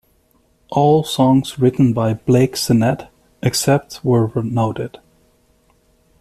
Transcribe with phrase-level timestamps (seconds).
[0.71, 3.03] All songs written by Blake Sennett,
[3.43, 4.97] except where noted.